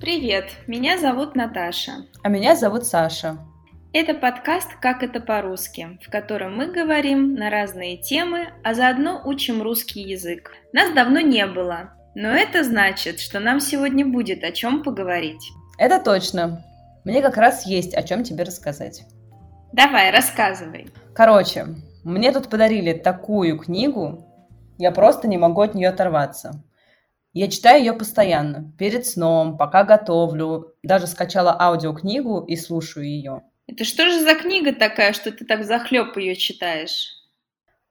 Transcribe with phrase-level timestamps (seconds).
[0.00, 2.06] Привет, меня зовут Наташа.
[2.22, 3.36] А меня зовут Саша.
[3.92, 9.60] Это подкаст «Как это по-русски», в котором мы говорим на разные темы, а заодно учим
[9.60, 10.52] русский язык.
[10.72, 15.46] Нас давно не было, но это значит, что нам сегодня будет о чем поговорить.
[15.76, 16.64] Это точно.
[17.04, 19.02] Мне как раз есть о чем тебе рассказать.
[19.74, 20.86] Давай, рассказывай.
[21.14, 21.66] Короче,
[22.04, 24.26] мне тут подарили такую книгу,
[24.78, 26.64] я просто не могу от нее оторваться.
[27.32, 33.42] Я читаю ее постоянно, перед сном, пока готовлю, даже скачала аудиокнигу и слушаю ее.
[33.68, 37.12] Это что же за книга такая, что ты так захлеб ее читаешь?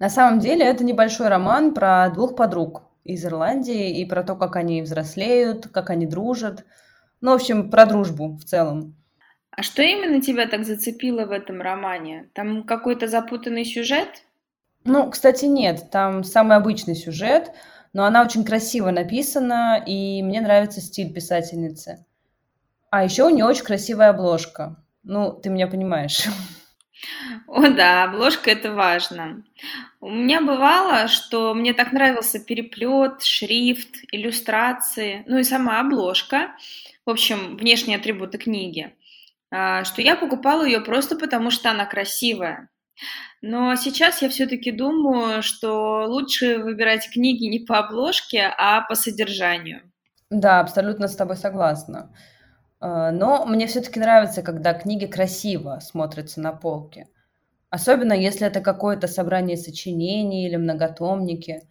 [0.00, 4.56] На самом деле это небольшой роман про двух подруг из Ирландии и про то, как
[4.56, 6.64] они взрослеют, как они дружат.
[7.20, 8.96] Ну, в общем, про дружбу в целом.
[9.50, 12.28] А что именно тебя так зацепило в этом романе?
[12.32, 14.24] Там какой-то запутанный сюжет?
[14.84, 15.90] Ну, кстати, нет.
[15.90, 17.52] Там самый обычный сюжет,
[17.98, 22.06] но она очень красиво написана, и мне нравится стиль писательницы.
[22.92, 24.76] А еще у нее очень красивая обложка.
[25.02, 26.26] Ну, ты меня понимаешь.
[27.48, 29.42] О да, обложка это важно.
[30.00, 36.52] У меня бывало, что мне так нравился переплет, шрифт, иллюстрации, ну и сама обложка,
[37.04, 38.94] в общем, внешние атрибуты книги.
[39.50, 42.68] А, что я покупала ее просто потому, что она красивая.
[43.42, 49.82] Но сейчас я все-таки думаю, что лучше выбирать книги не по обложке, а по содержанию.
[50.30, 52.14] Да, абсолютно с тобой согласна.
[52.80, 57.08] А, но мне все-таки нравится, когда книги красиво смотрятся на полке.
[57.70, 61.68] Особенно если это какое-то собрание сочинений или многотомники.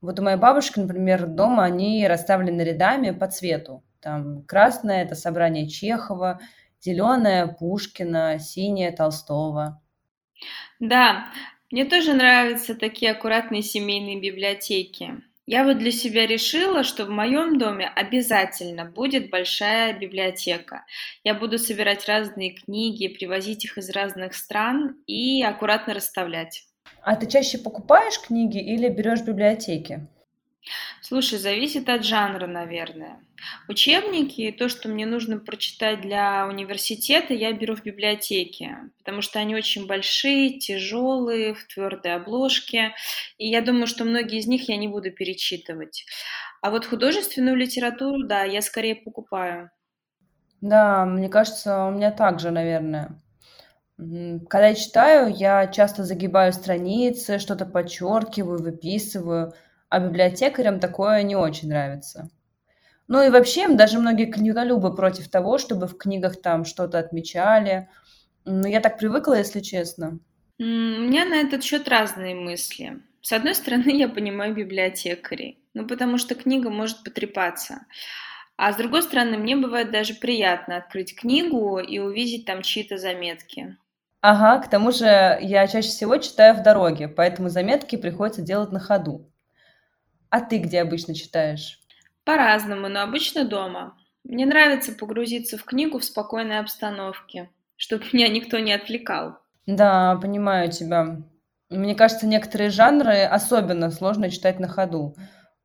[0.00, 3.82] Вот у моей бабушки, например, дома они расставлены рядами по цвету.
[4.00, 6.40] Там красное– это собрание Чехова,
[6.80, 9.80] зеленая Пушкина, синяя Толстого.
[10.80, 11.28] Да,
[11.70, 15.22] мне тоже нравятся такие аккуратные семейные библиотеки.
[15.46, 20.84] Я вот для себя решила, что в моем доме обязательно будет большая библиотека.
[21.24, 26.64] Я буду собирать разные книги, привозить их из разных стран и аккуратно расставлять.
[27.02, 30.06] А ты чаще покупаешь книги или берешь в библиотеке?
[31.00, 33.20] Слушай, зависит от жанра, наверное.
[33.68, 39.56] Учебники, то, что мне нужно прочитать для университета, я беру в библиотеке, потому что они
[39.56, 42.94] очень большие, тяжелые, в твердой обложке,
[43.36, 46.06] и я думаю, что многие из них я не буду перечитывать.
[46.60, 49.70] А вот художественную литературу, да, я скорее покупаю.
[50.60, 53.20] Да, мне кажется, у меня также, наверное.
[53.96, 59.52] Когда я читаю, я часто загибаю страницы, что-то подчеркиваю, выписываю–
[59.92, 62.30] а библиотекарям такое не очень нравится.
[63.08, 67.90] Ну и вообще, даже многие книголюбы против того, чтобы в книгах там что-то отмечали.
[68.46, 70.18] Ну, я так привыкла, если честно.
[70.58, 73.02] У меня на этот счет разные мысли.
[73.20, 77.84] С одной стороны, я понимаю библиотекарей, ну потому что книга может потрепаться.
[78.56, 83.76] А с другой стороны, мне бывает даже приятно открыть книгу и увидеть там чьи-то заметки.
[84.22, 85.04] Ага, к тому же
[85.42, 89.28] я чаще всего читаю в дороге, поэтому заметки приходится делать на ходу.
[90.32, 91.78] А ты где обычно читаешь?
[92.24, 93.98] По-разному, но обычно дома.
[94.24, 99.36] Мне нравится погрузиться в книгу в спокойной обстановке, чтобы меня никто не отвлекал.
[99.66, 101.18] Да, понимаю тебя.
[101.68, 105.14] Мне кажется, некоторые жанры особенно сложно читать на ходу.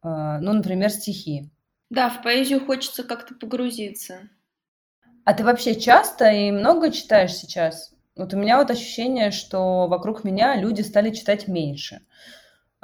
[0.00, 1.50] А, ну, например, стихи.
[1.90, 4.30] Да, в поэзию хочется как-то погрузиться.
[5.26, 7.92] А ты вообще часто и много читаешь сейчас?
[8.16, 12.00] Вот у меня вот ощущение, что вокруг меня люди стали читать меньше.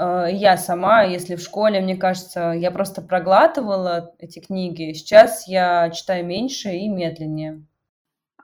[0.00, 4.92] Э, я сама, если в школе, мне кажется, я просто проглатывала эти книги.
[4.94, 7.62] Сейчас я читаю меньше и медленнее.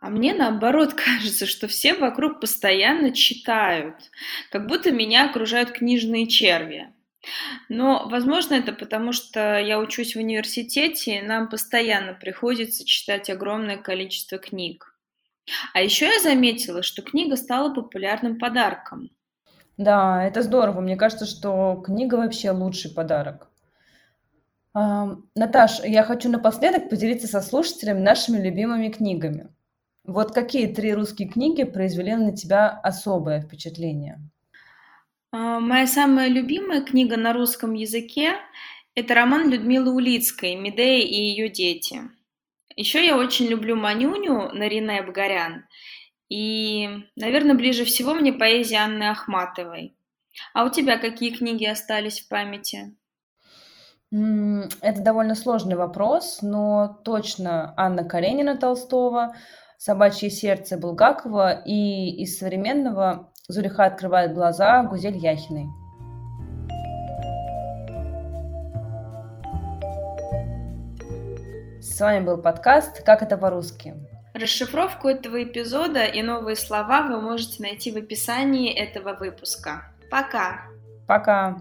[0.01, 3.97] А мне наоборот кажется, что все вокруг постоянно читают,
[4.51, 6.93] как будто меня окружают книжные черви.
[7.69, 13.79] Но, возможно, это потому, что я учусь в университете, и нам постоянно приходится читать огромное
[13.79, 14.95] количество книг.
[15.73, 19.11] А еще я заметила, что книга стала популярным подарком.
[19.77, 20.81] Да, это здорово.
[20.81, 23.51] Мне кажется, что книга вообще лучший подарок.
[24.73, 29.49] Наташ, я хочу напоследок поделиться со слушателями нашими любимыми книгами.
[30.05, 34.21] Вот какие три русские книги произвели на тебя особое впечатление?
[35.33, 38.35] А, моя самая любимая книга на русском языке–
[38.95, 42.03] это роман Людмилы Улицкой «Медея и ее дети».
[42.77, 45.65] Еще я очень люблю Манюню Нарине Абгарян
[46.29, 49.97] и, наверное, ближе всего мне поэзия Анны Ахматовой.
[50.53, 52.97] А у тебя какие книги остались в памяти?
[54.11, 59.35] Это довольно сложный вопрос, но точно Анна Каренина Толстого,
[59.79, 65.67] «Собачье сердце» Булгакова и из современного «Зулиха открывает глаза» Гузель Яхиной.
[71.83, 73.95] С вами был подкаст «Как это по-русски?».
[74.37, 79.95] Расшифровку этого эпизода и новые слова вы можете найти в описании этого выпуска.
[80.11, 80.67] Пока!
[81.07, 81.57] Пока!